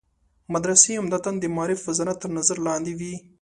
مدرسې 0.53 0.91
عمدتاً 1.01 1.31
د 1.39 1.45
معارف 1.55 1.79
وزارت 1.89 2.17
تر 2.23 2.29
نظر 2.37 2.57
لاندې 2.67 2.93
وي. 2.99 3.15